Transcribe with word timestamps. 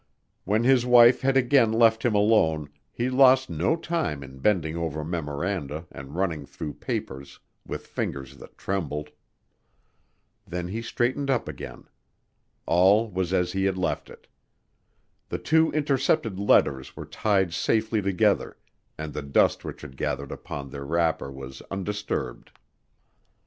When 0.45 0.63
his 0.63 0.83
wife 0.83 1.21
had 1.21 1.37
again 1.37 1.71
left 1.71 2.03
him 2.03 2.15
alone 2.15 2.69
he 2.91 3.07
lost 3.07 3.51
no 3.51 3.75
time 3.75 4.23
in 4.23 4.39
bending 4.39 4.75
over 4.75 5.05
memoranda 5.05 5.85
and 5.91 6.15
running 6.15 6.47
through 6.47 6.73
papers 6.81 7.39
with 7.67 7.85
fingers 7.85 8.37
that 8.37 8.57
trembled. 8.57 9.11
Then 10.47 10.69
he 10.69 10.81
straightened 10.81 11.29
up 11.29 11.47
again. 11.47 11.83
All 12.65 13.11
was 13.11 13.31
as 13.31 13.51
he 13.51 13.65
had 13.65 13.77
left 13.77 14.09
it. 14.09 14.25
The 15.29 15.37
two 15.37 15.69
intercepted 15.69 16.39
letters 16.39 16.95
were 16.95 17.05
tied 17.05 17.53
safely 17.53 18.01
together 18.01 18.57
and 18.97 19.13
the 19.13 19.21
dust 19.21 19.63
which 19.63 19.81
had 19.83 19.97
gathered 19.97 20.31
upon 20.31 20.71
their 20.71 20.83
wrapper 20.83 21.31
was 21.31 21.61
undisturbed. 21.69 22.49